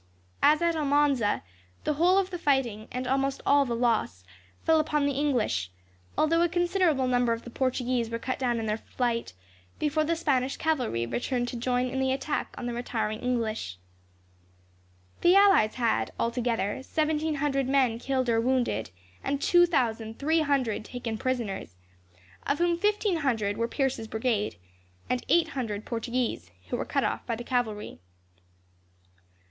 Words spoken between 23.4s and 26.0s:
were Pierce's brigade; and eight hundred